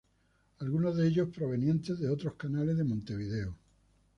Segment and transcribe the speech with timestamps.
[0.57, 3.55] Algunos de ellos provenientes de otros canales de Montevideo.